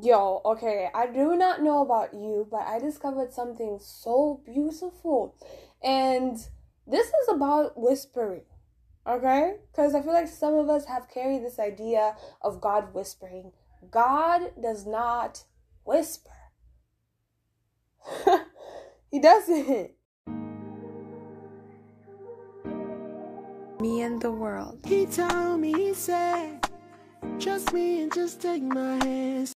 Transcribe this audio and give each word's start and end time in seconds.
Yo, 0.00 0.40
okay, 0.44 0.88
I 0.94 1.06
do 1.06 1.34
not 1.36 1.62
know 1.62 1.82
about 1.82 2.14
you, 2.14 2.46
but 2.50 2.60
I 2.60 2.78
discovered 2.78 3.32
something 3.32 3.78
so 3.80 4.40
beautiful. 4.44 5.34
And 5.82 6.36
this 6.86 7.06
is 7.06 7.28
about 7.28 7.72
whispering, 7.76 8.42
okay? 9.06 9.56
Because 9.72 9.94
I 9.94 10.02
feel 10.02 10.12
like 10.12 10.28
some 10.28 10.54
of 10.54 10.68
us 10.68 10.84
have 10.86 11.10
carried 11.12 11.42
this 11.42 11.58
idea 11.58 12.14
of 12.42 12.60
God 12.60 12.94
whispering. 12.94 13.52
God 13.90 14.52
does 14.60 14.86
not 14.86 15.44
whisper, 15.84 16.30
He 19.10 19.20
doesn't. 19.20 19.90
Me 23.80 24.02
and 24.02 24.20
the 24.20 24.32
world. 24.32 24.80
He 24.86 25.06
told 25.06 25.60
me, 25.60 25.72
he 25.72 25.94
said, 25.94 26.68
trust 27.38 27.72
me 27.72 28.02
and 28.02 28.12
just 28.12 28.42
take 28.42 28.62
my 28.62 29.02
hands. 29.04 29.54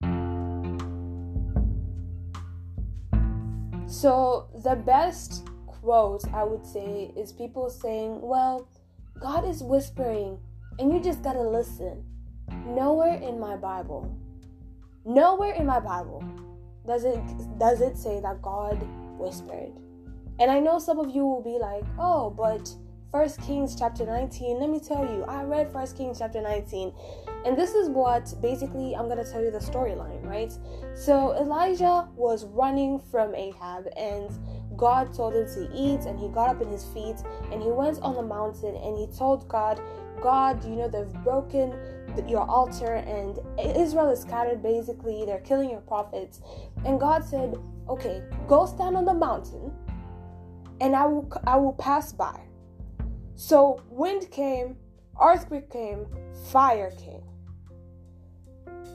So, 3.99 4.47
the 4.63 4.77
best 4.77 5.45
quote 5.67 6.23
I 6.33 6.45
would 6.45 6.65
say 6.65 7.11
is 7.17 7.33
people 7.33 7.69
saying, 7.69 8.21
Well, 8.21 8.69
God 9.19 9.43
is 9.43 9.61
whispering, 9.61 10.39
and 10.79 10.93
you 10.93 11.01
just 11.01 11.21
gotta 11.21 11.41
listen. 11.41 12.05
Nowhere 12.65 13.15
in 13.15 13.37
my 13.41 13.57
Bible, 13.57 14.09
nowhere 15.03 15.53
in 15.53 15.65
my 15.65 15.81
Bible 15.81 16.23
does 16.87 17.03
it 17.03 17.19
does 17.57 17.81
it 17.81 17.97
say 17.97 18.21
that 18.21 18.41
God 18.41 18.81
whispered. 19.19 19.73
And 20.39 20.49
I 20.49 20.61
know 20.61 20.79
some 20.79 20.97
of 20.99 21.13
you 21.13 21.25
will 21.25 21.43
be 21.43 21.59
like, 21.59 21.83
"Oh, 21.99 22.29
but 22.29 22.73
First 23.11 23.41
Kings 23.41 23.75
chapter 23.75 24.05
19. 24.05 24.59
Let 24.59 24.69
me 24.69 24.79
tell 24.79 25.03
you, 25.03 25.23
I 25.23 25.41
read 25.43 25.73
First 25.73 25.97
Kings 25.97 26.19
chapter 26.19 26.41
19, 26.41 26.93
and 27.43 27.57
this 27.57 27.73
is 27.73 27.89
what 27.89 28.31
basically 28.39 28.95
I'm 28.95 29.09
gonna 29.09 29.23
tell 29.23 29.41
you 29.41 29.49
the 29.49 29.57
storyline, 29.57 30.23
right? 30.23 30.53
So 30.93 31.33
Elijah 31.33 32.07
was 32.15 32.45
running 32.45 32.99
from 32.99 33.33
Ahab, 33.33 33.87
and 33.97 34.29
God 34.77 35.11
told 35.11 35.33
him 35.33 35.47
to 35.47 35.71
eat, 35.73 36.01
and 36.01 36.19
he 36.19 36.27
got 36.27 36.49
up 36.49 36.61
in 36.61 36.67
his 36.67 36.85
feet, 36.85 37.15
and 37.51 37.63
he 37.63 37.71
went 37.71 37.99
on 38.01 38.13
the 38.13 38.21
mountain, 38.21 38.75
and 38.75 38.95
he 38.95 39.07
told 39.17 39.47
God, 39.49 39.81
God, 40.21 40.63
you 40.63 40.75
know, 40.75 40.87
they've 40.87 41.11
broken 41.23 41.73
your 42.27 42.47
altar, 42.47 42.93
and 42.93 43.39
Israel 43.75 44.11
is 44.11 44.21
scattered. 44.21 44.61
Basically, 44.61 45.25
they're 45.25 45.39
killing 45.39 45.71
your 45.71 45.81
prophets, 45.81 46.41
and 46.85 46.99
God 46.99 47.25
said, 47.25 47.55
Okay, 47.89 48.21
go 48.47 48.67
stand 48.67 48.95
on 48.95 49.05
the 49.05 49.15
mountain, 49.15 49.73
and 50.79 50.95
I 50.95 51.07
will 51.07 51.27
I 51.47 51.57
will 51.57 51.73
pass 51.73 52.13
by. 52.13 52.39
So 53.39 53.81
wind 53.89 54.29
came, 54.31 54.75
earthquake 55.19 55.71
came, 55.71 56.07
fire 56.51 56.91
came. 56.91 57.23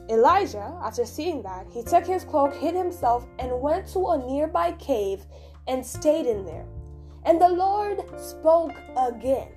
Elijah, 0.07 0.71
after 0.83 1.03
seeing 1.03 1.41
that, 1.41 1.65
he 1.71 1.81
took 1.81 2.05
his 2.05 2.23
cloak, 2.23 2.53
hid 2.53 2.75
himself, 2.75 3.25
and 3.39 3.59
went 3.59 3.87
to 3.87 4.07
a 4.09 4.19
nearby 4.19 4.73
cave 4.73 5.25
and 5.67 5.83
stayed 5.83 6.27
in 6.27 6.45
there. 6.45 6.67
And 7.23 7.41
the 7.41 7.49
Lord 7.49 8.03
spoke 8.19 8.73
again 8.95 9.47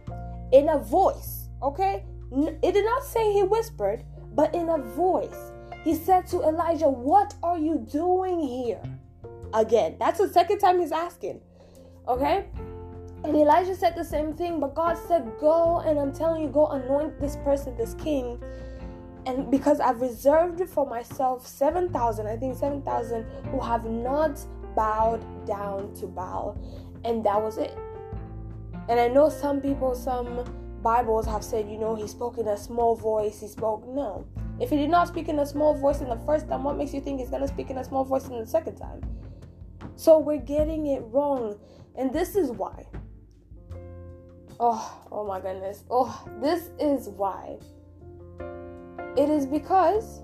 in 0.52 0.70
a 0.70 0.78
voice, 0.78 1.50
okay? 1.62 2.06
It 2.32 2.72
did 2.72 2.86
not 2.86 3.04
say 3.04 3.30
he 3.30 3.42
whispered, 3.42 4.04
but 4.32 4.54
in 4.54 4.70
a 4.70 4.78
voice. 4.78 5.52
He 5.84 5.94
said 5.94 6.26
to 6.28 6.40
Elijah, 6.44 6.88
What 6.88 7.34
are 7.42 7.58
you 7.58 7.86
doing 7.92 8.40
here? 8.40 8.82
Again, 9.52 9.96
that's 10.00 10.18
the 10.18 10.30
second 10.30 10.60
time 10.60 10.80
he's 10.80 10.92
asking, 10.92 11.42
okay? 12.08 12.46
And 13.24 13.36
Elijah 13.36 13.74
said 13.74 13.96
the 13.96 14.04
same 14.04 14.32
thing, 14.32 14.60
but 14.60 14.74
God 14.74 14.96
said, 15.08 15.30
Go 15.40 15.80
and 15.80 15.98
I'm 15.98 16.12
telling 16.12 16.42
you, 16.42 16.48
go 16.48 16.68
anoint 16.68 17.20
this 17.20 17.36
person, 17.36 17.76
this 17.76 17.94
king. 17.94 18.40
And 19.26 19.50
because 19.50 19.80
I've 19.80 20.00
reserved 20.00 20.66
for 20.70 20.86
myself 20.86 21.46
7,000, 21.46 22.26
I 22.26 22.36
think 22.36 22.56
7,000 22.56 23.26
who 23.50 23.60
have 23.60 23.84
not 23.84 24.38
bowed 24.74 25.20
down 25.46 25.92
to 25.96 26.06
Baal. 26.06 26.56
And 27.04 27.24
that 27.26 27.40
was 27.40 27.58
it. 27.58 27.76
And 28.88 28.98
I 28.98 29.08
know 29.08 29.28
some 29.28 29.60
people, 29.60 29.94
some 29.94 30.44
Bibles 30.82 31.26
have 31.26 31.44
said, 31.44 31.68
you 31.68 31.76
know, 31.76 31.94
he 31.94 32.06
spoke 32.06 32.38
in 32.38 32.46
a 32.48 32.56
small 32.56 32.94
voice, 32.94 33.40
he 33.40 33.48
spoke. 33.48 33.86
No. 33.86 34.26
If 34.60 34.70
he 34.70 34.76
did 34.76 34.90
not 34.90 35.08
speak 35.08 35.28
in 35.28 35.38
a 35.40 35.46
small 35.46 35.74
voice 35.74 36.00
in 36.00 36.08
the 36.08 36.18
first 36.24 36.48
time, 36.48 36.64
what 36.64 36.76
makes 36.76 36.94
you 36.94 37.00
think 37.00 37.20
he's 37.20 37.28
going 37.28 37.42
to 37.42 37.48
speak 37.48 37.70
in 37.70 37.78
a 37.78 37.84
small 37.84 38.04
voice 38.04 38.28
in 38.28 38.38
the 38.38 38.46
second 38.46 38.76
time? 38.76 39.02
So 39.96 40.18
we're 40.18 40.38
getting 40.38 40.86
it 40.86 41.02
wrong. 41.06 41.58
And 41.96 42.12
this 42.12 42.36
is 42.36 42.50
why. 42.50 42.86
Oh, 44.60 45.06
oh 45.12 45.24
my 45.24 45.40
goodness. 45.40 45.84
Oh, 45.88 46.26
this 46.40 46.70
is 46.80 47.08
why. 47.08 47.58
It 49.16 49.28
is 49.28 49.46
because 49.46 50.22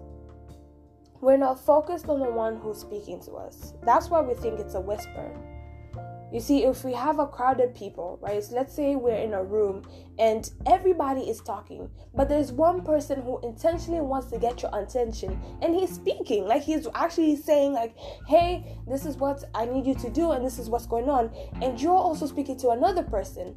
we're 1.21 1.37
not 1.37 1.65
focused 1.65 2.09
on 2.09 2.19
the 2.19 2.31
one 2.31 2.57
who's 2.57 2.79
speaking 2.79 3.21
to 3.23 3.33
us. 3.35 3.75
That's 3.85 4.11
why 4.11 4.21
we 4.21 4.35
think 4.35 4.59
it's 4.59 4.75
a 4.75 4.81
whisper. 4.81 5.31
You 6.33 6.41
see, 6.41 6.65
if 6.65 6.83
we 6.83 6.93
have 6.95 7.21
a 7.21 7.29
crowded 7.29 7.77
people, 7.77 8.19
right? 8.21 8.43
So 8.43 8.57
let's 8.57 8.75
say 8.75 8.97
we're 8.97 9.15
in 9.15 9.35
a 9.35 9.45
room 9.45 9.85
and 10.19 10.51
everybody 10.67 11.21
is 11.21 11.41
talking, 11.41 11.89
but 12.13 12.29
there's 12.29 12.51
one 12.51 12.83
person 12.83 13.23
who 13.23 13.39
intentionally 13.45 14.01
wants 14.01 14.33
to 14.33 14.39
get 14.41 14.61
your 14.63 14.77
attention 14.77 15.41
and 15.63 15.77
he's 15.77 15.95
speaking. 15.95 16.45
Like 16.45 16.63
he's 16.63 16.89
actually 16.97 17.37
saying, 17.37 17.73
like, 17.73 17.97
hey, 18.27 18.77
this 18.89 19.07
is 19.07 19.17
what 19.17 19.45
I 19.55 19.65
need 19.65 19.87
you 19.87 19.95
to 19.95 20.11
do, 20.11 20.33
and 20.33 20.45
this 20.45 20.59
is 20.59 20.69
what's 20.69 20.87
going 20.87 21.09
on. 21.09 21.31
And 21.63 21.81
you're 21.81 21.93
also 21.93 22.27
speaking 22.27 22.59
to 22.59 22.71
another 22.71 23.05
person. 23.05 23.55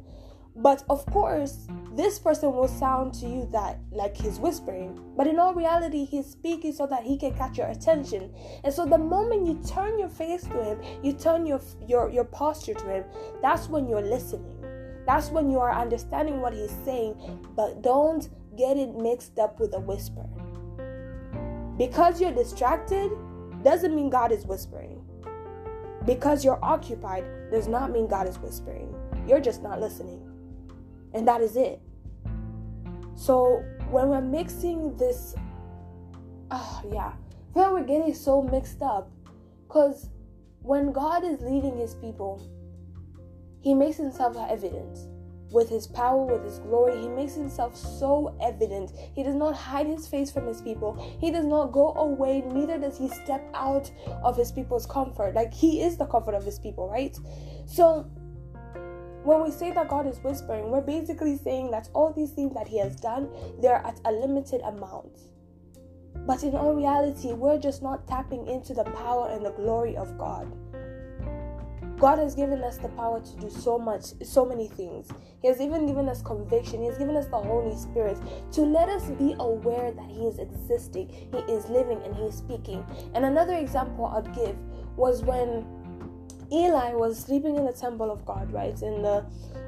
But 0.58 0.82
of 0.90 1.06
course, 1.06 1.68
this 1.92 2.18
person 2.18 2.52
will 2.52 2.66
sound 2.66 3.14
to 3.14 3.28
you 3.28 3.48
that 3.52 3.78
like 3.92 4.16
he's 4.16 4.40
whispering, 4.40 5.00
but 5.16 5.28
in 5.28 5.38
all 5.38 5.54
reality, 5.54 6.04
he's 6.04 6.26
speaking 6.26 6.72
so 6.72 6.84
that 6.88 7.04
he 7.04 7.16
can 7.16 7.32
catch 7.34 7.58
your 7.58 7.68
attention. 7.68 8.34
And 8.64 8.74
so 8.74 8.84
the 8.84 8.98
moment 8.98 9.46
you 9.46 9.60
turn 9.64 10.00
your 10.00 10.08
face 10.08 10.42
to 10.42 10.64
him, 10.64 10.80
you 11.02 11.12
turn 11.12 11.46
your 11.46 11.60
your 11.86 12.10
your 12.10 12.24
posture 12.24 12.74
to 12.74 12.86
him, 12.86 13.04
that's 13.40 13.68
when 13.68 13.88
you're 13.88 14.02
listening. 14.02 14.56
That's 15.06 15.30
when 15.30 15.48
you 15.48 15.60
are 15.60 15.72
understanding 15.72 16.40
what 16.40 16.52
he's 16.52 16.74
saying, 16.84 17.14
but 17.54 17.80
don't 17.80 18.28
get 18.56 18.76
it 18.76 18.96
mixed 18.96 19.38
up 19.38 19.60
with 19.60 19.74
a 19.74 19.80
whisper. 19.80 20.26
Because 21.78 22.20
you're 22.20 22.34
distracted 22.34 23.12
doesn't 23.62 23.94
mean 23.94 24.10
God 24.10 24.32
is 24.32 24.44
whispering. 24.44 25.00
Because 26.04 26.44
you're 26.44 26.62
occupied 26.64 27.24
does 27.52 27.68
not 27.68 27.92
mean 27.92 28.08
God 28.08 28.28
is 28.28 28.38
whispering. 28.40 28.92
You're 29.26 29.40
just 29.40 29.62
not 29.62 29.80
listening. 29.80 30.27
And 31.14 31.26
that 31.26 31.40
is 31.40 31.56
it. 31.56 31.80
So 33.14 33.64
when 33.90 34.08
we're 34.08 34.20
mixing 34.20 34.96
this, 34.96 35.34
oh 36.50 36.82
yeah, 36.92 37.12
like 37.54 37.72
we're 37.72 37.84
getting 37.84 38.14
so 38.14 38.42
mixed 38.42 38.82
up. 38.82 39.10
Because 39.66 40.08
when 40.62 40.92
God 40.92 41.24
is 41.24 41.40
leading 41.40 41.76
his 41.76 41.94
people, 41.94 42.40
he 43.60 43.74
makes 43.74 43.96
himself 43.96 44.36
evident 44.48 44.98
with 45.50 45.68
his 45.68 45.86
power, 45.86 46.24
with 46.26 46.44
his 46.44 46.58
glory. 46.58 47.00
He 47.00 47.08
makes 47.08 47.34
himself 47.34 47.76
so 47.76 48.36
evident. 48.40 48.92
He 49.14 49.22
does 49.22 49.34
not 49.34 49.54
hide 49.54 49.86
his 49.86 50.06
face 50.06 50.30
from 50.30 50.46
his 50.46 50.60
people. 50.60 50.94
He 51.20 51.30
does 51.30 51.44
not 51.44 51.72
go 51.72 51.94
away, 51.94 52.42
neither 52.42 52.78
does 52.78 52.98
he 52.98 53.08
step 53.08 53.44
out 53.54 53.90
of 54.22 54.36
his 54.36 54.52
people's 54.52 54.86
comfort. 54.86 55.34
Like 55.34 55.52
he 55.52 55.82
is 55.82 55.96
the 55.96 56.06
comfort 56.06 56.34
of 56.34 56.44
his 56.44 56.58
people, 56.58 56.88
right? 56.88 57.16
So 57.66 58.10
when 59.24 59.42
we 59.42 59.50
say 59.50 59.72
that 59.72 59.88
God 59.88 60.06
is 60.06 60.18
whispering, 60.20 60.70
we're 60.70 60.80
basically 60.80 61.36
saying 61.36 61.70
that 61.72 61.88
all 61.92 62.12
these 62.12 62.30
things 62.30 62.54
that 62.54 62.68
He 62.68 62.78
has 62.78 62.96
done, 62.96 63.28
they're 63.60 63.84
at 63.86 64.00
a 64.04 64.12
limited 64.12 64.60
amount. 64.62 65.18
But 66.26 66.42
in 66.42 66.54
all 66.54 66.74
reality, 66.74 67.32
we're 67.32 67.58
just 67.58 67.82
not 67.82 68.06
tapping 68.06 68.46
into 68.46 68.74
the 68.74 68.84
power 68.84 69.30
and 69.30 69.44
the 69.44 69.52
glory 69.52 69.96
of 69.96 70.16
God. 70.18 70.52
God 71.98 72.20
has 72.20 72.36
given 72.36 72.62
us 72.62 72.78
the 72.78 72.88
power 72.90 73.20
to 73.20 73.36
do 73.40 73.50
so 73.50 73.76
much, 73.76 74.04
so 74.22 74.44
many 74.44 74.68
things. 74.68 75.08
He 75.42 75.48
has 75.48 75.60
even 75.60 75.84
given 75.84 76.08
us 76.08 76.22
conviction. 76.22 76.80
He 76.80 76.86
has 76.86 76.96
given 76.96 77.16
us 77.16 77.26
the 77.26 77.38
Holy 77.38 77.76
Spirit 77.76 78.16
to 78.52 78.60
let 78.60 78.88
us 78.88 79.10
be 79.10 79.34
aware 79.40 79.90
that 79.90 80.08
He 80.08 80.26
is 80.26 80.38
existing, 80.38 81.08
He 81.08 81.52
is 81.52 81.68
living, 81.68 82.00
and 82.04 82.14
He 82.14 82.22
is 82.22 82.36
speaking. 82.36 82.84
And 83.14 83.24
another 83.24 83.54
example 83.54 84.06
I'd 84.06 84.32
give 84.32 84.56
was 84.96 85.24
when 85.24 85.66
Eli 86.52 86.92
was 86.94 87.18
sleeping 87.18 87.56
in 87.56 87.64
the 87.64 87.72
temple 87.72 88.10
of 88.10 88.24
God, 88.24 88.52
right? 88.52 88.80
In 88.82 89.02
the 89.02 89.24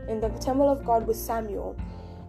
in 0.09 0.21
the 0.21 0.29
temple 0.31 0.69
of 0.69 0.85
God 0.85 1.07
with 1.07 1.17
Samuel. 1.17 1.77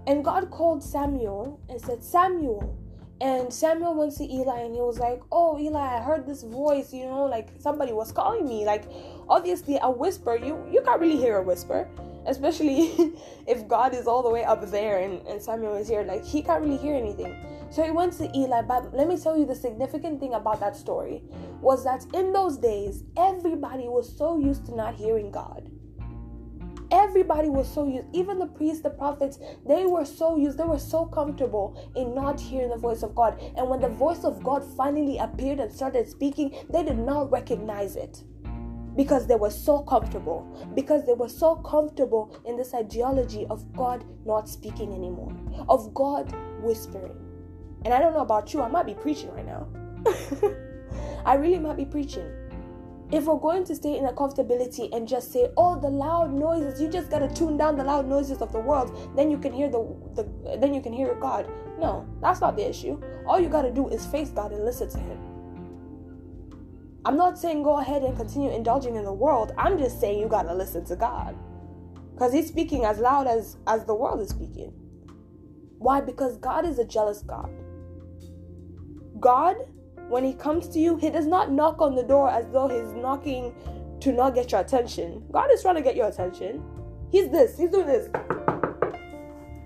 And 0.07 0.23
God 0.25 0.49
called 0.49 0.83
Samuel 0.83 1.59
and 1.69 1.79
said, 1.79 2.03
Samuel. 2.03 2.77
And 3.21 3.53
Samuel 3.53 3.93
went 3.93 4.15
to 4.17 4.23
Eli 4.23 4.61
and 4.61 4.73
he 4.73 4.81
was 4.81 4.97
like, 4.97 5.21
Oh, 5.31 5.59
Eli, 5.59 5.79
I 5.79 6.01
heard 6.01 6.25
this 6.25 6.43
voice, 6.43 6.91
you 6.91 7.05
know, 7.05 7.25
like 7.25 7.49
somebody 7.59 7.93
was 7.93 8.11
calling 8.11 8.47
me. 8.47 8.65
Like, 8.65 8.85
obviously, 9.29 9.77
a 9.81 9.91
whisper, 9.91 10.35
you, 10.35 10.63
you 10.71 10.81
can't 10.81 10.99
really 10.99 11.17
hear 11.17 11.37
a 11.37 11.43
whisper, 11.43 11.87
especially 12.25 13.13
if 13.47 13.67
God 13.67 13.93
is 13.93 14.07
all 14.07 14.23
the 14.23 14.29
way 14.29 14.43
up 14.43 14.67
there 14.71 14.99
and, 14.99 15.25
and 15.27 15.41
Samuel 15.41 15.75
is 15.75 15.87
here. 15.87 16.03
Like, 16.03 16.25
he 16.25 16.41
can't 16.41 16.63
really 16.63 16.77
hear 16.77 16.95
anything. 16.95 17.35
So 17.71 17.83
he 17.83 17.91
went 17.91 18.13
to 18.13 18.29
Eli. 18.37 18.61
But 18.61 18.93
let 18.93 19.07
me 19.07 19.17
tell 19.17 19.37
you 19.37 19.45
the 19.45 19.55
significant 19.55 20.19
thing 20.19 20.33
about 20.33 20.59
that 20.59 20.75
story 20.75 21.23
was 21.61 21.83
that 21.83 22.05
in 22.13 22.33
those 22.33 22.57
days, 22.57 23.03
everybody 23.17 23.87
was 23.87 24.15
so 24.15 24.37
used 24.37 24.65
to 24.67 24.75
not 24.75 24.95
hearing 24.95 25.31
God 25.31 25.71
Everybody 26.91 27.47
was 27.47 27.73
so 27.73 27.87
used, 27.87 28.07
even 28.11 28.37
the 28.37 28.47
priests, 28.47 28.83
the 28.83 28.89
prophets, 28.89 29.39
they 29.65 29.85
were 29.85 30.03
so 30.03 30.35
used, 30.35 30.57
they 30.57 30.65
were 30.65 30.77
so 30.77 31.05
comfortable 31.05 31.89
in 31.95 32.13
not 32.13 32.37
hearing 32.37 32.69
the 32.69 32.75
voice 32.75 33.01
of 33.01 33.15
God. 33.15 33.41
And 33.55 33.69
when 33.69 33.79
the 33.79 33.87
voice 33.87 34.25
of 34.25 34.43
God 34.43 34.61
finally 34.75 35.17
appeared 35.17 35.61
and 35.61 35.71
started 35.71 36.09
speaking, 36.09 36.53
they 36.69 36.83
did 36.83 36.97
not 36.97 37.31
recognize 37.31 37.95
it 37.95 38.23
because 38.97 39.25
they 39.25 39.35
were 39.35 39.49
so 39.49 39.79
comfortable 39.83 40.45
because 40.75 41.05
they 41.05 41.13
were 41.13 41.29
so 41.29 41.55
comfortable 41.55 42.37
in 42.45 42.57
this 42.57 42.73
ideology 42.73 43.45
of 43.49 43.71
god 43.71 44.03
not 44.25 44.49
speaking 44.49 44.93
anymore 44.93 45.33
of 45.69 45.93
god 45.93 46.29
whispering 46.61 47.30
and 47.83 47.93
i 47.93 47.99
don't 47.99 48.13
know 48.13 48.21
about 48.21 48.53
you 48.53 48.61
i 48.61 48.67
might 48.67 48.85
be 48.85 48.93
preaching 48.93 49.31
right 49.33 49.45
now 49.45 49.67
i 51.25 51.35
really 51.35 51.59
might 51.59 51.77
be 51.77 51.85
preaching 51.85 52.29
if 53.11 53.25
we're 53.25 53.37
going 53.37 53.65
to 53.65 53.75
stay 53.75 53.97
in 53.97 54.05
a 54.05 54.13
comfortability 54.13 54.89
and 54.95 55.07
just 55.07 55.31
say 55.31 55.49
oh 55.57 55.79
the 55.79 55.89
loud 55.89 56.33
noises 56.33 56.81
you 56.81 56.87
just 56.87 57.09
got 57.09 57.19
to 57.19 57.33
tune 57.33 57.57
down 57.57 57.75
the 57.75 57.83
loud 57.83 58.07
noises 58.07 58.41
of 58.41 58.51
the 58.51 58.59
world 58.59 59.15
then 59.15 59.29
you 59.29 59.37
can 59.37 59.51
hear 59.51 59.69
the, 59.69 59.79
the 60.15 60.57
then 60.57 60.73
you 60.73 60.81
can 60.81 60.93
hear 60.93 61.13
god 61.15 61.49
no 61.79 62.07
that's 62.21 62.39
not 62.41 62.55
the 62.55 62.69
issue 62.69 63.01
all 63.27 63.39
you 63.39 63.49
got 63.49 63.63
to 63.63 63.71
do 63.71 63.89
is 63.89 64.05
face 64.05 64.29
god 64.29 64.51
and 64.51 64.63
listen 64.63 64.89
to 64.89 64.97
him 64.99 65.19
I'm 67.03 67.17
not 67.17 67.39
saying 67.39 67.63
go 67.63 67.79
ahead 67.79 68.03
and 68.03 68.15
continue 68.15 68.51
indulging 68.51 68.95
in 68.95 69.03
the 69.03 69.13
world. 69.13 69.53
I'm 69.57 69.77
just 69.79 69.99
saying 69.99 70.19
you 70.19 70.27
got 70.27 70.43
to 70.43 70.53
listen 70.53 70.85
to 70.85 70.95
God. 70.95 71.35
Cuz 72.17 72.31
he's 72.31 72.47
speaking 72.47 72.85
as 72.85 72.99
loud 72.99 73.25
as 73.25 73.57
as 73.65 73.85
the 73.85 73.95
world 73.95 74.19
is 74.19 74.29
speaking. 74.29 74.71
Why? 75.79 75.99
Because 75.99 76.37
God 76.37 76.63
is 76.63 76.77
a 76.77 76.85
jealous 76.85 77.23
God. 77.23 77.49
God, 79.21 79.55
when 80.09 80.25
he 80.25 80.33
comes 80.33 80.67
to 80.69 80.79
you, 80.79 80.97
he 80.97 81.09
does 81.09 81.27
not 81.27 81.51
knock 81.51 81.79
on 81.79 81.95
the 81.95 82.03
door 82.03 82.29
as 82.29 82.49
though 82.51 82.67
he's 82.67 82.91
knocking 82.93 83.53
to 84.01 84.11
not 84.11 84.35
get 84.35 84.51
your 84.51 84.61
attention. 84.61 85.23
God 85.31 85.49
is 85.53 85.61
trying 85.61 85.75
to 85.75 85.81
get 85.81 85.95
your 85.95 86.07
attention. 86.07 86.63
He's 87.11 87.29
this, 87.29 87.57
he's 87.57 87.69
doing 87.69 87.87
this. 87.87 88.09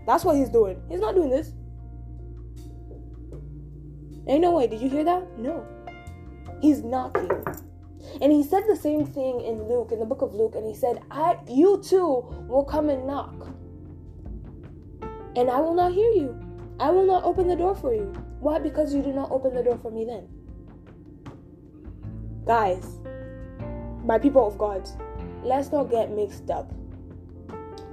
That's 0.06 0.24
what 0.24 0.36
he's 0.36 0.50
doing. 0.50 0.81
He's 0.90 1.00
not 1.00 1.16
doing 1.16 1.30
this. 1.30 1.54
Ain't 4.28 4.42
no 4.42 4.52
way. 4.52 4.68
Did 4.68 4.81
you 4.81 4.90
hear 4.90 5.04
that? 5.04 5.38
No. 5.38 5.66
He's 6.62 6.84
knocking. 6.84 7.31
And 8.22 8.31
he 8.31 8.44
said 8.44 8.63
the 8.68 8.75
same 8.75 9.06
thing 9.06 9.42
in 9.42 9.68
Luke, 9.68 9.92
in 9.92 10.00
the 10.00 10.06
book 10.06 10.22
of 10.22 10.34
Luke, 10.34 10.56
and 10.56 10.66
he 10.66 10.75
said, 10.75 11.01
I 11.12 11.38
you 11.48 11.81
too 11.84 12.25
will 12.48 12.63
come 12.63 12.90
and 12.90 13.08
knock. 13.08 13.48
And 15.36 15.50
I 15.50 15.60
will 15.60 15.74
not 15.74 15.92
hear 15.92 16.12
you. 16.12 16.44
I 16.80 16.89
will 16.89 17.06
not 17.06 17.24
open 17.24 17.48
the 17.48 17.56
door 17.56 17.75
for 17.75 17.94
you. 17.94 18.12
Why? 18.39 18.60
Because 18.60 18.94
you 18.94 19.01
did 19.01 19.16
not 19.16 19.31
open 19.31 19.54
the 19.54 19.63
door 19.63 19.77
for 19.77 19.92
me 19.92 20.06
then. 20.06 20.27
Guys, 22.45 23.00
my 24.04 24.19
people 24.19 24.45
of 24.45 24.57
God, 24.57 24.88
let's 25.44 25.72
not 25.72 25.89
get 25.89 26.12
mixed 26.12 26.50
up. 26.50 26.72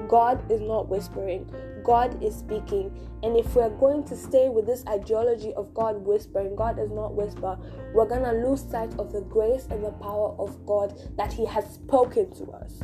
God 0.08 0.50
is 0.50 0.60
not 0.60 0.88
whispering. 0.88 1.48
God 1.84 2.22
is 2.22 2.36
speaking. 2.36 2.92
And 3.22 3.36
if 3.36 3.54
we're 3.54 3.70
going 3.70 4.04
to 4.04 4.16
stay 4.16 4.48
with 4.48 4.66
this 4.66 4.84
ideology 4.88 5.54
of 5.54 5.72
God 5.74 6.04
whispering, 6.04 6.56
God 6.56 6.76
does 6.76 6.90
not 6.90 7.14
whisper, 7.14 7.56
we're 7.94 8.08
going 8.08 8.24
to 8.24 8.46
lose 8.46 8.68
sight 8.68 8.92
of 8.98 9.12
the 9.12 9.22
grace 9.22 9.66
and 9.70 9.84
the 9.84 9.92
power 9.92 10.34
of 10.38 10.66
God 10.66 10.92
that 11.16 11.32
He 11.32 11.46
has 11.46 11.74
spoken 11.74 12.34
to 12.34 12.50
us. 12.50 12.80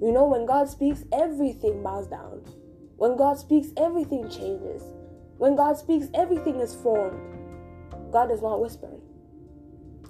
You 0.00 0.12
know, 0.12 0.24
when 0.26 0.46
God 0.46 0.68
speaks, 0.68 1.04
everything 1.12 1.82
bows 1.82 2.08
down. 2.08 2.42
When 2.96 3.16
God 3.16 3.38
speaks, 3.38 3.68
everything 3.76 4.28
changes. 4.28 4.82
When 5.38 5.54
God 5.54 5.76
speaks, 5.76 6.06
everything 6.14 6.60
is 6.60 6.74
formed. 6.74 7.20
God 8.12 8.30
is 8.30 8.40
not 8.40 8.60
whispering. 8.60 9.00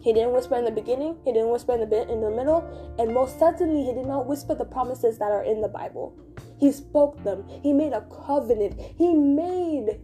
He 0.01 0.13
didn't 0.13 0.35
whisper 0.35 0.57
in 0.57 0.65
the 0.65 0.71
beginning, 0.71 1.17
he 1.25 1.33
didn't 1.33 1.51
whisper 1.51 1.75
in 1.75 1.81
the 1.81 1.87
bit 1.87 2.09
in 2.09 2.21
the 2.21 2.31
middle, 2.31 2.63
and 2.99 3.13
most 3.13 3.41
certainly 3.41 3.85
he 3.85 3.93
did 3.93 4.07
not 4.07 4.27
whisper 4.27 4.55
the 4.55 4.65
promises 4.65 5.19
that 5.19 5.33
are 5.33 5.43
in 5.43 5.61
the 5.61 5.69
Bible. 5.69 6.17
He 6.59 6.71
spoke 6.71 7.23
them. 7.25 7.45
He 7.63 7.73
made 7.73 7.93
a 7.93 8.03
covenant. 8.03 8.81
He 8.97 9.15
made 9.15 10.01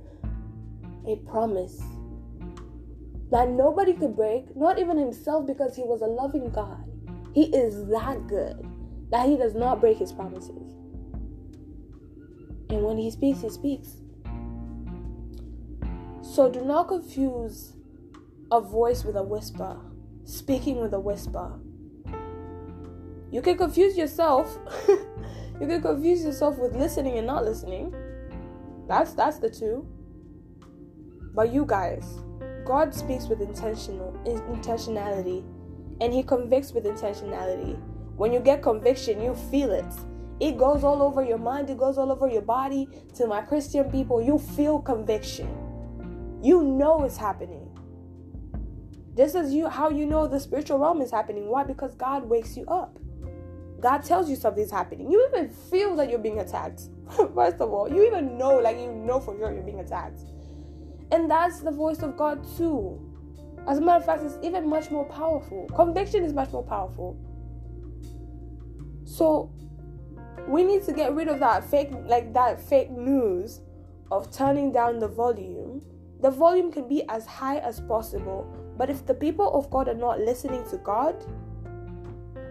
a 1.06 1.16
promise 1.30 1.80
that 3.30 3.48
nobody 3.48 3.92
could 3.92 4.16
break, 4.16 4.56
not 4.56 4.78
even 4.78 4.98
himself, 4.98 5.46
because 5.46 5.76
he 5.76 5.82
was 5.82 6.02
a 6.02 6.06
loving 6.06 6.50
God. 6.50 6.84
He 7.32 7.44
is 7.54 7.86
that 7.86 8.26
good 8.26 8.66
that 9.10 9.28
he 9.28 9.36
does 9.36 9.54
not 9.54 9.80
break 9.80 9.98
his 9.98 10.12
promises. 10.12 10.81
And 12.72 12.82
when 12.82 12.98
he 12.98 13.10
speaks, 13.10 13.42
he 13.42 13.50
speaks. 13.50 13.98
So 16.22 16.50
do 16.50 16.64
not 16.64 16.88
confuse 16.88 17.74
a 18.50 18.60
voice 18.60 19.04
with 19.04 19.14
a 19.16 19.22
whisper, 19.22 19.78
speaking 20.24 20.80
with 20.80 20.92
a 20.94 21.00
whisper. 21.00 21.60
You 23.30 23.40
can 23.40 23.56
confuse 23.56 23.96
yourself 23.96 24.58
You 25.62 25.68
can 25.68 25.80
confuse 25.80 26.24
yourself 26.24 26.58
with 26.58 26.74
listening 26.74 27.18
and 27.18 27.26
not 27.28 27.44
listening. 27.44 27.94
That's 28.88 29.12
that's 29.12 29.38
the 29.38 29.48
two. 29.48 29.86
But 31.34 31.52
you 31.52 31.64
guys, 31.64 32.04
God 32.64 32.92
speaks 32.92 33.26
with 33.26 33.40
intentional 33.40 34.12
intentionality 34.26 35.44
and 36.00 36.12
he 36.12 36.24
convicts 36.24 36.72
with 36.72 36.84
intentionality. 36.84 37.80
When 38.16 38.32
you 38.32 38.40
get 38.40 38.60
conviction, 38.60 39.22
you 39.22 39.36
feel 39.36 39.70
it. 39.70 39.86
It 40.42 40.58
goes 40.58 40.82
all 40.82 41.02
over 41.02 41.24
your 41.24 41.38
mind, 41.38 41.70
it 41.70 41.78
goes 41.78 41.96
all 41.96 42.10
over 42.10 42.26
your 42.26 42.42
body. 42.42 42.88
To 43.14 43.28
my 43.28 43.42
Christian 43.42 43.88
people, 43.92 44.20
you 44.20 44.38
feel 44.40 44.80
conviction. 44.80 45.48
You 46.42 46.64
know 46.64 47.04
it's 47.04 47.16
happening. 47.16 47.70
Just 49.16 49.36
as 49.36 49.54
you 49.54 49.68
how 49.68 49.90
you 49.90 50.04
know 50.04 50.26
the 50.26 50.40
spiritual 50.40 50.80
realm 50.80 51.00
is 51.00 51.12
happening. 51.12 51.48
Why? 51.48 51.62
Because 51.62 51.94
God 51.94 52.28
wakes 52.28 52.56
you 52.56 52.66
up. 52.66 52.98
God 53.78 53.98
tells 53.98 54.28
you 54.28 54.34
something's 54.34 54.72
happening. 54.72 55.12
You 55.12 55.28
even 55.28 55.48
feel 55.48 55.94
that 55.94 56.10
you're 56.10 56.18
being 56.18 56.40
attacked. 56.40 56.88
First 57.36 57.60
of 57.60 57.72
all, 57.72 57.88
you 57.88 58.04
even 58.04 58.36
know, 58.36 58.56
like 58.58 58.78
you 58.78 58.90
know 58.90 59.20
for 59.20 59.38
sure 59.38 59.52
you're 59.52 59.62
being 59.62 59.78
attacked. 59.78 60.22
And 61.12 61.30
that's 61.30 61.60
the 61.60 61.70
voice 61.70 62.02
of 62.02 62.16
God 62.16 62.44
too. 62.56 63.00
As 63.68 63.78
a 63.78 63.80
matter 63.80 64.00
of 64.00 64.06
fact, 64.06 64.24
it's 64.24 64.38
even 64.42 64.68
much 64.68 64.90
more 64.90 65.04
powerful. 65.04 65.68
Conviction 65.76 66.24
is 66.24 66.32
much 66.32 66.50
more 66.50 66.64
powerful. 66.64 67.16
So 69.04 69.52
we 70.48 70.64
need 70.64 70.82
to 70.84 70.92
get 70.92 71.14
rid 71.14 71.28
of 71.28 71.40
that 71.40 71.64
fake 71.64 71.90
like 72.06 72.32
that 72.34 72.60
fake 72.60 72.90
news 72.90 73.60
of 74.10 74.30
turning 74.30 74.72
down 74.72 74.98
the 74.98 75.08
volume. 75.08 75.82
The 76.20 76.30
volume 76.30 76.70
can 76.70 76.88
be 76.88 77.08
as 77.08 77.26
high 77.26 77.58
as 77.58 77.80
possible, 77.80 78.46
but 78.76 78.90
if 78.90 79.06
the 79.06 79.14
people 79.14 79.52
of 79.54 79.70
God 79.70 79.88
are 79.88 79.94
not 79.94 80.20
listening 80.20 80.64
to 80.70 80.76
God, 80.78 81.24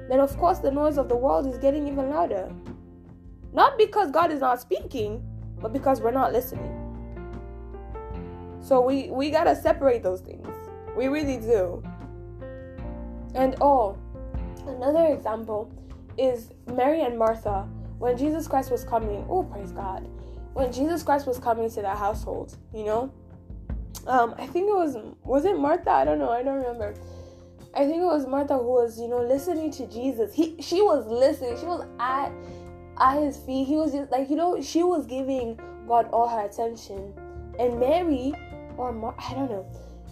then 0.09 0.19
of 0.19 0.35
course 0.37 0.59
the 0.59 0.71
noise 0.71 0.97
of 0.97 1.07
the 1.07 1.15
world 1.15 1.47
is 1.47 1.57
getting 1.57 1.87
even 1.87 2.09
louder. 2.09 2.51
Not 3.53 3.77
because 3.77 4.11
God 4.11 4.31
is 4.31 4.39
not 4.39 4.59
speaking, 4.59 5.23
but 5.59 5.73
because 5.73 6.01
we're 6.01 6.11
not 6.11 6.33
listening. 6.33 6.77
So 8.61 8.81
we 8.81 9.09
we 9.09 9.31
got 9.31 9.45
to 9.45 9.55
separate 9.55 10.03
those 10.03 10.21
things. 10.21 10.47
We 10.95 11.07
really 11.07 11.37
do. 11.37 11.83
And 13.33 13.55
oh, 13.61 13.97
another 14.67 15.13
example 15.13 15.71
is 16.18 16.51
Mary 16.74 17.01
and 17.01 17.18
Martha 17.18 17.68
when 18.00 18.18
Jesus 18.18 18.48
Christ 18.48 18.72
was 18.72 18.84
coming. 18.84 19.25
Oh, 19.30 19.44
praise 19.44 19.72
God. 19.72 20.08
When 20.53 20.72
Jesus 20.72 21.03
Christ 21.03 21.27
was 21.27 21.39
coming 21.39 21.70
to 21.72 21.82
that 21.82 21.98
household, 21.98 22.58
you 22.74 22.84
know? 22.84 23.13
Um 24.08 24.36
I 24.38 24.48
think 24.48 24.70
it 24.70 24.75
was 24.75 24.98
was 25.24 25.46
it 25.46 25.58
Martha? 25.58 25.91
I 25.91 26.06
don't 26.06 26.20
know. 26.20 26.30
I 26.30 26.44
don't 26.44 26.56
remember 26.56 26.96
I 27.74 27.86
think 27.86 28.01
it 28.01 28.06
was 28.06 28.27
Martha 28.27 28.58
who 28.58 28.72
was, 28.72 29.00
you 29.00 29.08
know, 29.08 29.22
listening 29.22 29.72
to 29.72 29.88
Jesus. 29.88 30.34
He 30.34 30.62
she 30.62 30.82
was 30.82 31.06
listening. 31.08 31.58
She 31.58 31.65
was 31.65 31.86
at 32.00 32.32
at 32.98 33.22
his 33.22 33.38
feet. 33.38 33.65
He 33.68 33.75
was 33.75 33.94
just 33.94 34.12
like, 34.12 34.30
you 34.30 34.36
know, 34.36 34.62
she 34.62 34.84
was 34.84 35.06
giving 35.06 35.60
God 35.88 36.10
all 36.12 36.27
her 36.27 36.46
attention. 36.46 37.13
And 37.60 37.80
Mary 37.80 38.34
or 38.77 38.91
Mar- 38.91 39.15
I 39.18 39.34
don't 39.34 39.50
know, 39.50 39.65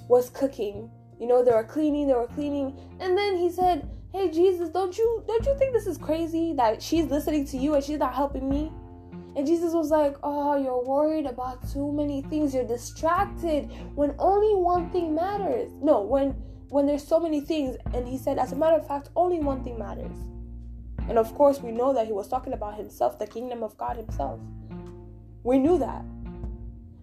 was 0.07 0.29
cooking. 0.29 0.89
You 1.19 1.27
know, 1.27 1.43
they 1.43 1.51
were 1.51 1.63
cleaning, 1.63 2.07
they 2.07 2.13
were 2.13 2.27
cleaning. 2.27 2.77
And 2.99 3.17
then 3.17 3.35
he 3.35 3.49
said, 3.49 3.89
"Hey 4.11 4.29
Jesus, 4.29 4.69
don't 4.69 4.97
you 4.97 5.23
don't 5.27 5.45
you 5.45 5.57
think 5.57 5.73
this 5.73 5.87
is 5.87 5.97
crazy 5.97 6.53
that 6.53 6.81
she's 6.81 7.05
listening 7.05 7.45
to 7.47 7.57
you 7.57 7.75
and 7.75 7.83
she's 7.83 7.99
not 7.99 8.13
helping 8.13 8.49
me?" 8.49 8.71
And 9.35 9.45
Jesus 9.45 9.73
was 9.73 9.89
like, 9.91 10.17
Oh, 10.23 10.57
you're 10.57 10.83
worried 10.83 11.25
about 11.25 11.69
too 11.71 11.93
many 11.93 12.23
things. 12.23 12.53
You're 12.53 12.67
distracted 12.67 13.71
when 13.95 14.15
only 14.17 14.55
one 14.55 14.89
thing 14.89 15.15
matters. 15.15 15.69
No, 15.81 16.01
when 16.01 16.35
when 16.69 16.85
there's 16.85 17.05
so 17.05 17.19
many 17.19 17.41
things. 17.41 17.77
And 17.93 18.07
he 18.07 18.17
said, 18.17 18.37
as 18.37 18.51
a 18.51 18.55
matter 18.55 18.75
of 18.75 18.87
fact, 18.87 19.09
only 19.15 19.39
one 19.39 19.63
thing 19.63 19.77
matters. 19.77 20.15
And 21.07 21.17
of 21.17 21.33
course, 21.35 21.61
we 21.61 21.71
know 21.71 21.93
that 21.93 22.05
he 22.05 22.13
was 22.13 22.27
talking 22.27 22.53
about 22.53 22.75
himself, 22.75 23.17
the 23.17 23.27
kingdom 23.27 23.63
of 23.63 23.77
God 23.77 23.97
himself. 23.97 24.39
We 25.43 25.57
knew 25.57 25.77
that. 25.79 26.03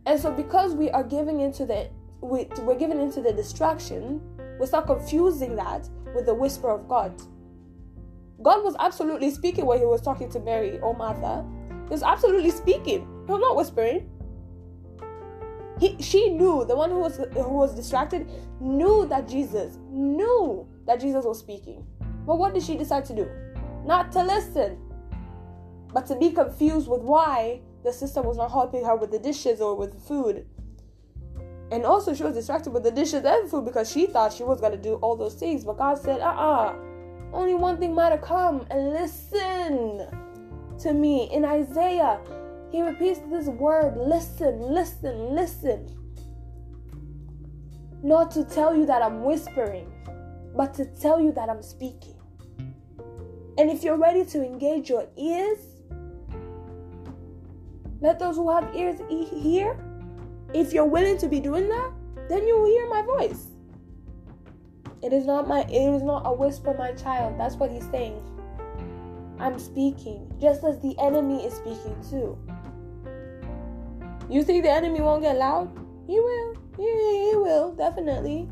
And 0.06 0.20
so, 0.20 0.30
because 0.30 0.74
we 0.74 0.90
are 0.90 1.02
giving 1.02 1.40
into 1.40 1.66
the 1.66 1.88
we, 2.20 2.48
we're 2.60 2.78
giving 2.78 3.00
into 3.00 3.20
the 3.20 3.32
distraction, 3.32 4.20
we 4.58 4.66
start 4.66 4.86
confusing 4.86 5.56
that 5.56 5.88
with 6.16 6.26
the 6.26 6.34
whisper 6.34 6.70
of 6.70 6.88
God. 6.88 7.14
God 8.42 8.64
was 8.64 8.76
absolutely 8.80 9.30
speaking 9.30 9.66
when 9.66 9.78
he 9.78 9.86
was 9.86 10.02
talking 10.02 10.30
to 10.30 10.40
Mary 10.40 10.80
or 10.80 10.94
Martha. 10.96 11.46
He 11.84 11.90
was 11.90 12.02
absolutely 12.02 12.50
speaking. 12.50 13.06
He 13.26 13.32
was 13.32 13.40
not 13.40 13.56
whispering. 13.56 14.10
He, 15.80 15.96
she 16.02 16.30
knew 16.30 16.64
the 16.66 16.76
one 16.76 16.90
who 16.90 17.00
was 17.00 17.16
who 17.18 17.50
was 17.50 17.74
distracted 17.74 18.28
knew 18.60 19.06
that 19.08 19.28
Jesus 19.28 19.78
knew 19.90 20.66
that 20.86 21.00
Jesus 21.00 21.24
was 21.24 21.38
speaking. 21.38 21.86
But 22.26 22.38
what 22.38 22.54
did 22.54 22.62
she 22.64 22.76
decide 22.76 23.04
to 23.06 23.14
do? 23.14 23.28
Not 23.84 24.12
to 24.12 24.22
listen. 24.22 24.78
but 25.92 26.06
to 26.06 26.16
be 26.16 26.30
confused 26.30 26.88
with 26.88 27.02
why 27.02 27.60
the 27.84 27.92
sister 27.92 28.22
was 28.22 28.36
not 28.36 28.50
helping 28.50 28.84
her 28.84 28.96
with 28.96 29.10
the 29.10 29.18
dishes 29.18 29.60
or 29.62 29.76
with 29.76 29.92
the 29.92 30.00
food. 30.00 30.46
And 31.70 31.84
also, 31.84 32.14
she 32.14 32.22
was 32.22 32.34
distracted 32.34 32.72
with 32.72 32.84
the 32.84 32.92
dishes 32.92 33.24
and 33.24 33.50
food 33.50 33.64
because 33.64 33.90
she 33.90 34.06
thought 34.06 34.32
she 34.32 34.44
was 34.44 34.60
going 34.60 34.72
to 34.72 34.78
do 34.78 34.94
all 34.96 35.16
those 35.16 35.34
things. 35.34 35.64
But 35.64 35.78
God 35.78 35.98
said, 35.98 36.20
uh 36.20 36.24
uh-uh, 36.24 36.70
uh 36.70 36.76
only 37.32 37.54
one 37.54 37.76
thing 37.78 37.94
matter 37.94 38.18
come 38.18 38.66
and 38.70 38.90
listen 38.90 40.06
to 40.78 40.92
me. 40.92 41.28
In 41.32 41.44
Isaiah, 41.44 42.20
he 42.70 42.82
repeats 42.82 43.20
this 43.30 43.46
word 43.46 43.96
listen, 43.96 44.60
listen, 44.60 45.34
listen. 45.34 45.92
Not 48.02 48.30
to 48.32 48.44
tell 48.44 48.74
you 48.76 48.86
that 48.86 49.02
I'm 49.02 49.24
whispering, 49.24 49.92
but 50.54 50.72
to 50.74 50.84
tell 50.84 51.20
you 51.20 51.32
that 51.32 51.48
I'm 51.48 51.62
speaking. 51.62 52.14
And 53.58 53.70
if 53.70 53.82
you're 53.82 53.96
ready 53.96 54.24
to 54.26 54.44
engage 54.44 54.88
your 54.88 55.06
ears, 55.16 55.58
let 58.00 58.18
those 58.18 58.36
who 58.36 58.50
have 58.50 58.74
ears 58.74 59.00
hear. 59.08 59.78
If 60.56 60.72
you're 60.72 60.86
willing 60.86 61.18
to 61.18 61.28
be 61.28 61.38
doing 61.38 61.68
that, 61.68 61.92
then 62.30 62.46
you 62.46 62.58
will 62.58 62.66
hear 62.66 62.88
my 62.88 63.02
voice. 63.02 63.48
It 65.02 65.12
is 65.12 65.26
not 65.26 65.46
my 65.46 65.64
it 65.64 65.94
is 65.94 66.02
not 66.02 66.22
a 66.24 66.32
whisper, 66.32 66.74
my 66.78 66.92
child. 66.92 67.38
That's 67.38 67.56
what 67.56 67.70
he's 67.70 67.86
saying. 67.90 68.22
I'm 69.38 69.58
speaking, 69.58 70.32
just 70.40 70.64
as 70.64 70.80
the 70.80 70.98
enemy 70.98 71.44
is 71.44 71.52
speaking 71.52 71.94
too. 72.08 72.38
You 74.30 74.42
think 74.42 74.64
the 74.64 74.70
enemy 74.70 75.02
won't 75.02 75.20
get 75.20 75.36
loud? 75.36 75.68
He 76.06 76.18
will. 76.18 76.54
He, 76.78 76.84
he 76.84 77.36
will, 77.36 77.74
definitely. 77.74 78.48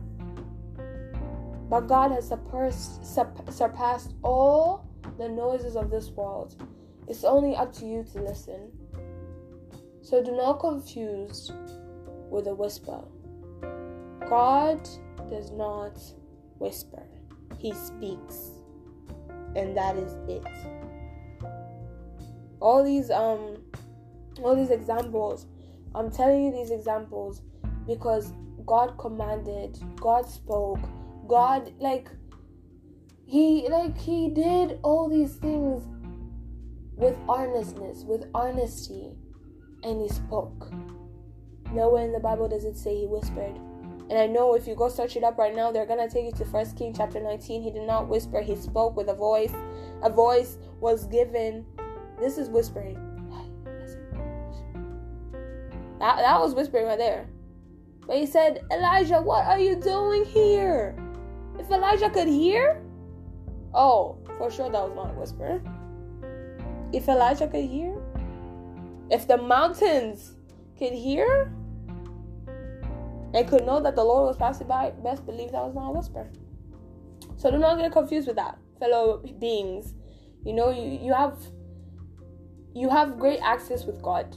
But 1.70 1.88
God 1.88 2.10
has 2.10 2.28
surpassed 2.28 4.12
all 4.22 4.86
the 5.16 5.30
noises 5.30 5.74
of 5.74 5.90
this 5.90 6.10
world. 6.10 6.54
It's 7.08 7.24
only 7.24 7.56
up 7.56 7.72
to 7.76 7.86
you 7.86 8.04
to 8.12 8.20
listen. 8.20 8.70
So 10.02 10.22
do 10.22 10.32
not 10.32 10.60
confuse 10.60 11.50
with 12.34 12.48
a 12.48 12.54
whisper. 12.54 13.00
God 14.28 14.82
does 15.30 15.52
not 15.52 15.96
whisper, 16.58 17.04
He 17.58 17.72
speaks. 17.72 18.50
And 19.54 19.76
that 19.76 19.96
is 19.96 20.14
it. 20.28 20.44
All 22.58 22.82
these 22.82 23.10
um 23.10 23.62
all 24.42 24.56
these 24.56 24.70
examples, 24.70 25.46
I'm 25.94 26.10
telling 26.10 26.46
you 26.46 26.52
these 26.52 26.72
examples 26.72 27.42
because 27.86 28.32
God 28.66 28.98
commanded, 28.98 29.78
God 30.00 30.28
spoke, 30.28 30.80
God 31.28 31.72
like 31.78 32.08
he 33.26 33.68
like 33.68 33.96
he 33.96 34.30
did 34.30 34.80
all 34.82 35.08
these 35.08 35.36
things 35.36 35.86
with 36.96 37.16
earnestness, 37.30 38.02
with 38.02 38.26
honesty, 38.34 39.12
and 39.84 40.00
he 40.00 40.08
spoke. 40.08 40.72
Nowhere 41.74 42.04
in 42.04 42.12
the 42.12 42.20
Bible 42.20 42.48
does 42.48 42.64
it 42.64 42.76
say 42.76 42.96
he 42.96 43.06
whispered. 43.06 43.58
And 44.08 44.18
I 44.18 44.26
know 44.26 44.54
if 44.54 44.68
you 44.68 44.76
go 44.76 44.88
search 44.88 45.16
it 45.16 45.24
up 45.24 45.38
right 45.38 45.54
now, 45.54 45.72
they're 45.72 45.86
gonna 45.86 46.08
take 46.08 46.26
you 46.26 46.32
to 46.32 46.44
First 46.44 46.76
King 46.76 46.94
chapter 46.94 47.20
19. 47.20 47.62
He 47.62 47.70
did 47.70 47.82
not 47.82 48.08
whisper, 48.08 48.40
he 48.40 48.54
spoke 48.54 48.96
with 48.96 49.08
a 49.08 49.14
voice. 49.14 49.52
A 50.02 50.10
voice 50.10 50.58
was 50.80 51.06
given. 51.06 51.66
This 52.20 52.38
is 52.38 52.48
whispering. 52.48 52.94
That, 55.98 56.16
that 56.18 56.40
was 56.40 56.54
whispering 56.54 56.86
right 56.86 56.98
there. 56.98 57.26
But 58.06 58.16
he 58.16 58.26
said, 58.26 58.60
Elijah, 58.70 59.20
what 59.20 59.46
are 59.46 59.58
you 59.58 59.74
doing 59.74 60.24
here? 60.26 60.94
If 61.58 61.70
Elijah 61.70 62.10
could 62.10 62.28
hear, 62.28 62.82
oh, 63.72 64.18
for 64.38 64.50
sure 64.50 64.70
that 64.70 64.82
was 64.82 64.94
not 64.94 65.10
a 65.10 65.18
whisper. 65.18 65.62
If 66.92 67.08
Elijah 67.08 67.48
could 67.48 67.64
hear, 67.64 67.96
if 69.10 69.26
the 69.26 69.38
mountains 69.38 70.34
could 70.78 70.92
hear 70.92 71.50
and 73.34 73.48
could 73.48 73.66
know 73.66 73.80
that 73.80 73.96
the 73.96 74.04
Lord 74.04 74.28
was 74.28 74.36
passing 74.36 74.68
by, 74.68 74.90
best 75.02 75.26
believe 75.26 75.50
that 75.50 75.64
was 75.64 75.74
not 75.74 75.88
a 75.88 75.92
whisper. 75.92 76.30
So 77.36 77.50
do 77.50 77.58
not 77.58 77.78
get 77.78 77.92
confused 77.92 78.28
with 78.28 78.36
that, 78.36 78.58
fellow 78.78 79.22
beings. 79.40 79.92
You 80.44 80.52
know, 80.52 80.70
you, 80.70 80.98
you 81.02 81.12
have 81.12 81.36
you 82.74 82.88
have 82.88 83.18
great 83.18 83.40
access 83.42 83.84
with 83.84 84.00
God. 84.02 84.36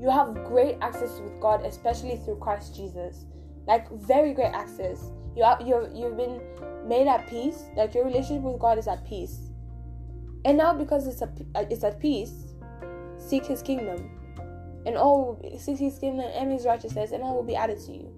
You 0.00 0.10
have 0.10 0.34
great 0.44 0.78
access 0.80 1.20
with 1.20 1.40
God, 1.40 1.64
especially 1.64 2.16
through 2.16 2.36
Christ 2.36 2.76
Jesus. 2.76 3.24
Like 3.66 3.90
very 3.90 4.32
great 4.34 4.52
access. 4.54 5.10
You 5.36 5.42
are, 5.42 5.58
you've 5.60 5.94
you've 5.94 6.16
been 6.16 6.40
made 6.86 7.08
at 7.08 7.28
peace. 7.28 7.64
Like 7.76 7.94
your 7.94 8.04
relationship 8.04 8.42
with 8.42 8.60
God 8.60 8.78
is 8.78 8.86
at 8.86 9.04
peace. 9.04 9.50
And 10.44 10.56
now 10.56 10.72
because 10.72 11.08
it's 11.08 11.22
a 11.22 11.30
it's 11.56 11.82
at 11.82 11.98
peace, 11.98 12.54
seek 13.18 13.46
His 13.46 13.62
kingdom, 13.62 14.10
and 14.86 14.96
all 14.96 15.40
seek 15.58 15.78
His 15.78 15.98
kingdom 15.98 16.30
and 16.34 16.52
His 16.52 16.64
righteousness, 16.64 17.12
and 17.12 17.22
all 17.22 17.34
will 17.36 17.42
be 17.42 17.56
added 17.56 17.78
to 17.86 17.92
you. 17.92 18.12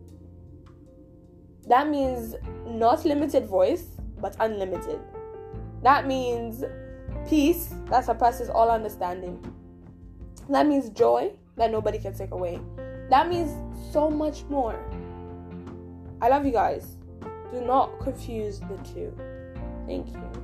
That 1.69 1.89
means 1.89 2.35
not 2.67 3.05
limited 3.05 3.47
voice, 3.47 3.85
but 4.19 4.37
unlimited. 4.41 5.01
That 5.83 6.07
means 6.07 6.65
peace 7.29 7.75
that 7.87 8.05
surpasses 8.05 8.49
all 8.49 8.71
understanding. 8.71 9.43
That 10.49 10.67
means 10.67 10.91
joy 10.91 11.33
that 11.57 11.71
nobody 11.71 11.99
can 11.99 12.15
take 12.15 12.33
away. 12.33 12.61
That 13.09 13.29
means 13.29 13.51
so 13.93 14.11
much 14.11 14.45
more. 14.45 14.79
I 16.21 16.29
love 16.29 16.45
you 16.45 16.53
guys. 16.53 16.97
Do 17.53 17.61
not 17.61 17.99
confuse 18.01 18.61
the 18.61 18.77
two. 18.93 19.17
Thank 19.87 20.09
you. 20.09 20.40